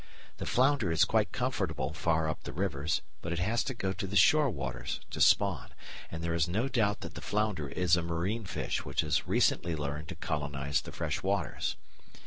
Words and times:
The 0.37 0.47
flounder 0.47 0.91
is 0.91 1.05
quite 1.05 1.31
comfortable 1.31 1.93
far 1.93 2.27
up 2.27 2.41
the 2.41 2.51
rivers, 2.53 3.01
but 3.21 3.31
it 3.31 3.37
has 3.37 3.63
to 3.65 3.75
go 3.75 3.93
to 3.93 4.07
the 4.07 4.15
shore 4.15 4.49
waters 4.49 4.99
to 5.11 5.21
spawn, 5.21 5.75
and 6.09 6.23
there 6.23 6.33
is 6.33 6.47
no 6.47 6.67
doubt 6.67 7.01
that 7.01 7.13
the 7.13 7.21
flounder 7.21 7.69
is 7.69 7.95
a 7.95 8.01
marine 8.01 8.45
fish 8.45 8.83
which 8.83 9.01
has 9.01 9.27
recently 9.27 9.75
learned 9.75 10.07
to 10.07 10.15
colonise 10.15 10.81
the 10.81 10.91
fresh 10.91 11.21
waters. 11.21 11.75